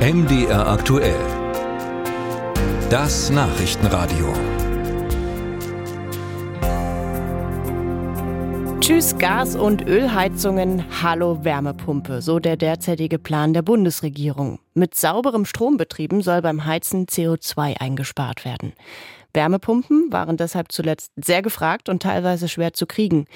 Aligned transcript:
MDR 0.00 0.66
aktuell. 0.66 1.14
Das 2.88 3.28
Nachrichtenradio. 3.28 4.32
Tschüss 8.80 9.18
Gas- 9.18 9.56
und 9.56 9.86
Ölheizungen, 9.86 10.86
hallo 11.02 11.44
Wärmepumpe, 11.44 12.22
so 12.22 12.38
der 12.38 12.56
derzeitige 12.56 13.18
Plan 13.18 13.52
der 13.52 13.60
Bundesregierung. 13.60 14.58
Mit 14.72 14.94
sauberem 14.94 15.44
Strombetrieben 15.44 16.22
soll 16.22 16.40
beim 16.40 16.64
Heizen 16.64 17.04
CO2 17.04 17.78
eingespart 17.78 18.46
werden. 18.46 18.72
Wärmepumpen 19.32 20.12
waren 20.12 20.36
deshalb 20.36 20.72
zuletzt 20.72 21.12
sehr 21.16 21.42
gefragt 21.42 21.88
und 21.88 22.02
teilweise 22.02 22.48
schwer 22.48 22.72
zu 22.72 22.86
kriegen. 22.86 23.26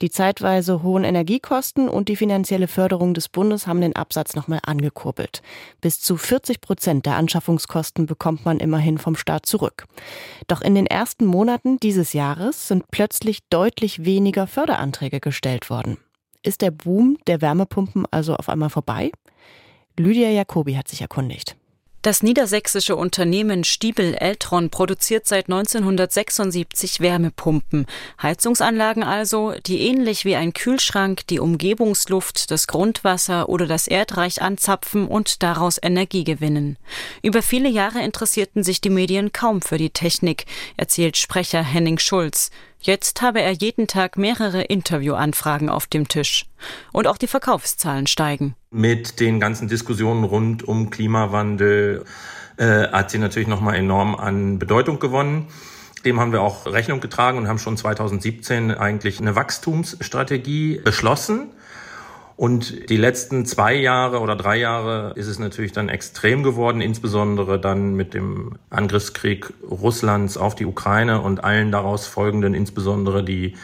Die 0.00 0.10
zeitweise 0.10 0.82
hohen 0.82 1.04
Energiekosten 1.04 1.88
und 1.88 2.08
die 2.08 2.16
finanzielle 2.16 2.68
Förderung 2.68 3.14
des 3.14 3.28
Bundes 3.28 3.66
haben 3.66 3.80
den 3.80 3.96
Absatz 3.96 4.34
nochmal 4.34 4.60
angekurbelt. 4.64 5.42
Bis 5.80 6.00
zu 6.00 6.16
40 6.16 6.60
Prozent 6.60 7.06
der 7.06 7.16
Anschaffungskosten 7.16 8.06
bekommt 8.06 8.44
man 8.44 8.58
immerhin 8.58 8.98
vom 8.98 9.16
Staat 9.16 9.46
zurück. 9.46 9.86
Doch 10.46 10.60
in 10.60 10.74
den 10.74 10.86
ersten 10.86 11.26
Monaten 11.26 11.78
dieses 11.78 12.12
Jahres 12.12 12.68
sind 12.68 12.90
plötzlich 12.90 13.40
deutlich 13.50 14.04
weniger 14.04 14.46
Förderanträge 14.46 15.20
gestellt 15.20 15.70
worden. 15.70 15.98
Ist 16.42 16.60
der 16.60 16.72
Boom 16.72 17.18
der 17.26 17.40
Wärmepumpen 17.40 18.04
also 18.10 18.34
auf 18.34 18.48
einmal 18.48 18.70
vorbei? 18.70 19.12
Lydia 19.98 20.30
Jacobi 20.30 20.74
hat 20.74 20.88
sich 20.88 21.02
erkundigt. 21.02 21.56
Das 22.02 22.24
niedersächsische 22.24 22.96
Unternehmen 22.96 23.62
Stiebel 23.62 24.14
Eltron 24.14 24.70
produziert 24.70 25.24
seit 25.28 25.46
1976 25.46 26.98
Wärmepumpen, 26.98 27.86
Heizungsanlagen 28.20 29.04
also, 29.04 29.54
die 29.64 29.86
ähnlich 29.86 30.24
wie 30.24 30.34
ein 30.34 30.52
Kühlschrank 30.52 31.24
die 31.28 31.38
Umgebungsluft, 31.38 32.50
das 32.50 32.66
Grundwasser 32.66 33.48
oder 33.48 33.68
das 33.68 33.86
Erdreich 33.86 34.42
anzapfen 34.42 35.06
und 35.06 35.44
daraus 35.44 35.78
Energie 35.80 36.24
gewinnen. 36.24 36.76
Über 37.22 37.40
viele 37.40 37.68
Jahre 37.68 38.02
interessierten 38.02 38.64
sich 38.64 38.80
die 38.80 38.90
Medien 38.90 39.30
kaum 39.30 39.62
für 39.62 39.78
die 39.78 39.90
Technik, 39.90 40.46
erzählt 40.76 41.16
Sprecher 41.16 41.62
Henning 41.62 41.98
Schulz. 41.98 42.50
Jetzt 42.84 43.22
habe 43.22 43.40
er 43.40 43.52
jeden 43.52 43.86
Tag 43.86 44.18
mehrere 44.18 44.62
Interviewanfragen 44.62 45.68
auf 45.68 45.86
dem 45.86 46.08
Tisch. 46.08 46.46
Und 46.90 47.06
auch 47.06 47.16
die 47.16 47.28
Verkaufszahlen 47.28 48.08
steigen. 48.08 48.56
Mit 48.72 49.20
den 49.20 49.38
ganzen 49.38 49.68
Diskussionen 49.68 50.24
rund 50.24 50.66
um 50.66 50.90
Klimawandel 50.90 52.04
äh, 52.56 52.88
hat 52.88 53.12
sie 53.12 53.18
natürlich 53.18 53.46
nochmal 53.46 53.76
enorm 53.76 54.16
an 54.16 54.58
Bedeutung 54.58 54.98
gewonnen. 54.98 55.46
Dem 56.04 56.18
haben 56.18 56.32
wir 56.32 56.42
auch 56.42 56.66
Rechnung 56.66 56.98
getragen 56.98 57.38
und 57.38 57.46
haben 57.46 57.60
schon 57.60 57.76
2017 57.76 58.72
eigentlich 58.72 59.20
eine 59.20 59.36
Wachstumsstrategie 59.36 60.80
beschlossen. 60.82 61.50
Und 62.42 62.90
die 62.90 62.96
letzten 62.96 63.46
zwei 63.46 63.72
Jahre 63.76 64.18
oder 64.18 64.34
drei 64.34 64.56
Jahre 64.56 65.12
ist 65.14 65.28
es 65.28 65.38
natürlich 65.38 65.70
dann 65.70 65.88
extrem 65.88 66.42
geworden, 66.42 66.80
insbesondere 66.80 67.60
dann 67.60 67.94
mit 67.94 68.14
dem 68.14 68.58
Angriffskrieg 68.68 69.52
Russlands 69.70 70.36
auf 70.36 70.56
die 70.56 70.66
Ukraine 70.66 71.20
und 71.20 71.44
allen 71.44 71.70
daraus 71.70 72.08
folgenden, 72.08 72.52
insbesondere 72.52 73.22
die 73.22 73.54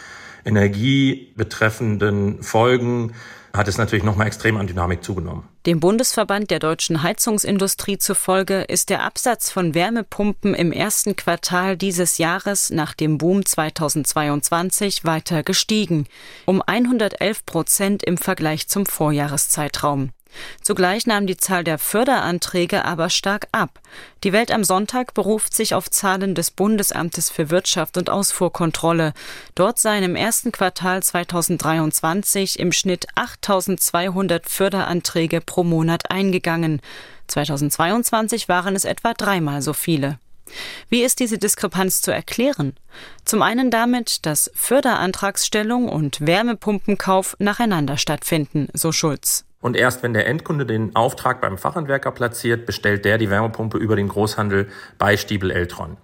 Energie 0.44 1.32
betreffenden 1.34 2.40
Folgen 2.44 3.14
hat 3.52 3.68
es 3.68 3.78
natürlich 3.78 4.04
nochmal 4.04 4.26
extrem 4.26 4.56
an 4.56 4.66
Dynamik 4.66 5.02
zugenommen. 5.02 5.44
Dem 5.66 5.80
Bundesverband 5.80 6.50
der 6.50 6.60
deutschen 6.60 7.02
Heizungsindustrie 7.02 7.98
zufolge 7.98 8.62
ist 8.62 8.90
der 8.90 9.02
Absatz 9.02 9.50
von 9.50 9.74
Wärmepumpen 9.74 10.54
im 10.54 10.72
ersten 10.72 11.16
Quartal 11.16 11.76
dieses 11.76 12.18
Jahres 12.18 12.70
nach 12.70 12.94
dem 12.94 13.18
Boom 13.18 13.44
2022 13.44 15.04
weiter 15.04 15.42
gestiegen, 15.42 16.06
um 16.46 16.62
111 16.62 17.44
Prozent 17.44 18.02
im 18.02 18.16
Vergleich 18.16 18.68
zum 18.68 18.86
Vorjahreszeitraum. 18.86 20.10
Zugleich 20.62 21.06
nahm 21.06 21.26
die 21.26 21.36
Zahl 21.36 21.64
der 21.64 21.78
Förderanträge 21.78 22.84
aber 22.84 23.10
stark 23.10 23.48
ab. 23.52 23.80
Die 24.24 24.32
Welt 24.32 24.52
am 24.52 24.64
Sonntag 24.64 25.14
beruft 25.14 25.54
sich 25.54 25.74
auf 25.74 25.90
Zahlen 25.90 26.34
des 26.34 26.50
Bundesamtes 26.50 27.30
für 27.30 27.50
Wirtschaft 27.50 27.96
und 27.96 28.10
Ausfuhrkontrolle. 28.10 29.14
Dort 29.54 29.78
seien 29.78 30.04
im 30.04 30.16
ersten 30.16 30.52
Quartal 30.52 31.02
2023 31.02 32.58
im 32.58 32.72
Schnitt 32.72 33.06
8200 33.14 34.48
Förderanträge 34.48 35.40
pro 35.40 35.64
Monat 35.64 36.10
eingegangen. 36.10 36.80
2022 37.28 38.48
waren 38.48 38.74
es 38.74 38.84
etwa 38.84 39.14
dreimal 39.14 39.62
so 39.62 39.72
viele. 39.72 40.18
Wie 40.88 41.02
ist 41.02 41.20
diese 41.20 41.38
Diskrepanz 41.38 42.00
zu 42.00 42.10
erklären? 42.10 42.74
Zum 43.24 43.42
einen 43.42 43.70
damit, 43.70 44.24
dass 44.24 44.50
Förderantragsstellung 44.54 45.88
und 45.88 46.26
Wärmepumpenkauf 46.26 47.36
nacheinander 47.38 47.98
stattfinden, 47.98 48.68
so 48.72 48.92
Schulz. 48.92 49.44
Und 49.60 49.76
erst 49.76 50.02
wenn 50.02 50.12
der 50.12 50.26
Endkunde 50.26 50.66
den 50.66 50.94
Auftrag 50.94 51.40
beim 51.40 51.58
Fachhandwerker 51.58 52.12
platziert, 52.12 52.66
bestellt 52.66 53.04
der 53.04 53.18
die 53.18 53.30
Wärmepumpe 53.30 53.78
über 53.78 53.96
den 53.96 54.08
Großhandel 54.08 54.68
bei 54.98 55.16
Stiebel 55.16 55.50
Eltron. 55.50 55.96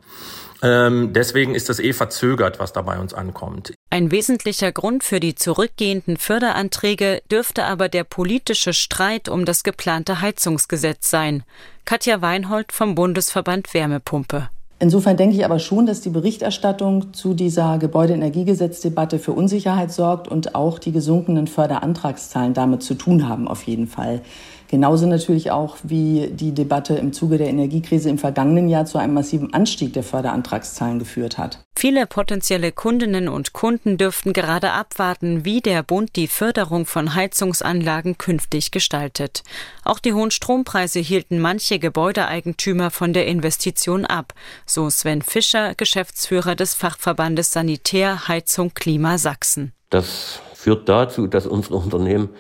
Ähm, 0.63 1.13
deswegen 1.13 1.55
ist 1.55 1.69
das 1.69 1.79
eh 1.79 1.93
verzögert, 1.93 2.59
was 2.59 2.73
da 2.73 2.83
bei 2.83 2.99
uns 2.99 3.13
ankommt. 3.13 3.75
Ein 3.91 4.11
wesentlicher 4.11 4.73
Grund 4.73 5.05
für 5.05 5.21
die 5.21 5.35
zurückgehenden 5.35 6.17
Förderanträge 6.17 7.23
dürfte 7.31 7.65
aber 7.65 7.89
der 7.89 8.05
politische 8.05 8.73
Streit 8.73 9.29
um 9.29 9.45
das 9.45 9.63
geplante 9.63 10.23
Heizungsgesetz 10.23 11.11
sein. 11.11 11.45
Katja 11.85 12.23
Weinhold 12.23 12.73
vom 12.73 12.95
Bundesverband 12.95 13.75
Wärmepumpe. 13.75 14.49
Insofern 14.85 15.17
denke 15.17 15.35
ich 15.35 15.47
aber 15.47 15.61
schon, 15.61 15.87
dass 15.87 16.03
die 16.03 16.11
Berichterstattung 16.11 17.15
zu 17.15 17.33
dieser 17.33 17.79
Gebäudeenergiegesetzdebatte 17.79 19.19
für 19.19 19.33
Unsicherheit 19.33 19.91
sorgt 19.91 20.29
und 20.29 20.55
auch 20.55 20.79
die 20.79 20.93
gesunkenen 20.93 21.47
Förderantragszahlen 21.47 22.53
damit 22.53 22.83
zu 22.83 22.93
tun 22.93 23.27
haben, 23.27 23.49
auf 23.49 23.63
jeden 23.63 23.87
Fall. 23.87 24.21
Genauso 24.69 25.07
natürlich 25.07 25.51
auch 25.51 25.77
wie 25.83 26.29
die 26.33 26.53
Debatte 26.53 26.95
im 26.95 27.13
Zuge 27.13 27.39
der 27.39 27.49
Energiekrise 27.49 28.09
im 28.09 28.19
vergangenen 28.19 28.69
Jahr 28.69 28.87
zu 28.87 28.99
einem 28.99 29.15
massiven 29.15 29.53
Anstieg 29.53 29.93
der 29.93 30.03
Förderantragszahlen 30.03 30.99
geführt 30.99 31.39
hat. 31.39 31.61
Viele 31.77 32.07
potenzielle 32.07 32.73
Kundinnen 32.73 33.29
und 33.29 33.53
Kunden 33.53 33.99
dürften 33.99 34.33
gerade 34.33 34.73
abwarten, 34.73 35.45
wie 35.45 35.61
der 35.61 35.83
Bund 35.83 36.17
die 36.17 36.29
Förderung 36.29 36.87
von 36.87 37.15
Heizungsanlagen 37.15 38.17
künftig 38.17 38.71
gestaltet. 38.71 39.43
Auch 39.85 39.99
die 39.99 40.15
hohen 40.15 40.31
Strompreise 40.31 41.01
hielten 41.01 41.41
manche 41.41 41.79
Gebäudeeigentümer 41.79 42.91
von 42.91 43.13
der 43.13 43.27
Investition 43.27 44.07
ab, 44.07 44.33
so 44.65 44.89
Sven 44.89 45.21
Fischer, 45.21 45.75
Geschäftsführer 45.75 46.55
des 46.55 46.75
Fachverbandes 46.75 47.53
Sanitär, 47.53 48.29
Heizung, 48.29 48.73
Klima 48.73 49.19
Sachsen. 49.19 49.73
Das 49.91 50.41
führt 50.55 50.89
dazu, 50.89 51.27
dass 51.27 51.47
unsere 51.47 51.77
Unternehmen 51.77 52.31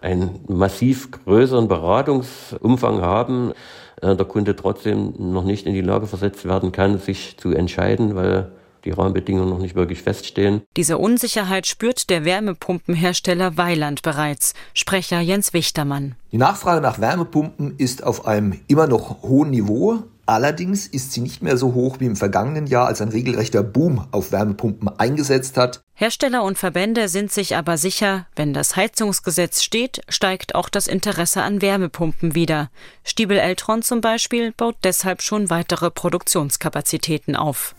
einen 0.00 0.40
massiv 0.48 1.10
größeren 1.10 1.68
Beratungsumfang 1.68 3.00
haben, 3.00 3.52
äh, 4.00 4.14
der 4.14 4.26
Kunde 4.26 4.56
trotzdem 4.56 5.14
noch 5.18 5.44
nicht 5.44 5.66
in 5.66 5.74
die 5.74 5.80
Lage 5.80 6.06
versetzt 6.06 6.44
werden 6.44 6.72
kann, 6.72 6.98
sich 6.98 7.36
zu 7.36 7.50
entscheiden, 7.50 8.14
weil 8.14 8.52
die 8.84 8.90
Rahmenbedingungen 8.90 9.50
noch 9.50 9.58
nicht 9.58 9.74
wirklich 9.74 10.02
feststehen. 10.02 10.62
Diese 10.76 10.98
Unsicherheit 10.98 11.66
spürt 11.66 12.10
der 12.10 12.24
Wärmepumpenhersteller 12.24 13.56
Weiland 13.56 14.02
bereits. 14.02 14.54
Sprecher 14.72 15.20
Jens 15.20 15.52
Wichtermann. 15.52 16.14
Die 16.32 16.38
Nachfrage 16.38 16.80
nach 16.80 17.00
Wärmepumpen 17.00 17.74
ist 17.76 18.04
auf 18.04 18.26
einem 18.26 18.60
immer 18.68 18.86
noch 18.86 19.22
hohen 19.22 19.50
Niveau. 19.50 20.04
Allerdings 20.28 20.86
ist 20.86 21.12
sie 21.12 21.22
nicht 21.22 21.42
mehr 21.42 21.56
so 21.56 21.72
hoch 21.72 22.00
wie 22.00 22.04
im 22.04 22.14
vergangenen 22.14 22.66
Jahr, 22.66 22.86
als 22.86 23.00
ein 23.00 23.08
regelrechter 23.08 23.62
Boom 23.62 24.06
auf 24.10 24.30
Wärmepumpen 24.30 24.90
eingesetzt 24.98 25.56
hat. 25.56 25.80
Hersteller 25.94 26.42
und 26.42 26.58
Verbände 26.58 27.08
sind 27.08 27.32
sich 27.32 27.56
aber 27.56 27.78
sicher, 27.78 28.26
wenn 28.36 28.52
das 28.52 28.76
Heizungsgesetz 28.76 29.62
steht, 29.62 30.02
steigt 30.10 30.54
auch 30.54 30.68
das 30.68 30.86
Interesse 30.86 31.40
an 31.40 31.62
Wärmepumpen 31.62 32.34
wieder. 32.34 32.68
Stiebel 33.04 33.38
Eltron 33.38 33.80
zum 33.80 34.02
Beispiel 34.02 34.52
baut 34.52 34.76
deshalb 34.84 35.22
schon 35.22 35.48
weitere 35.48 35.90
Produktionskapazitäten 35.90 37.34
auf. 37.34 37.74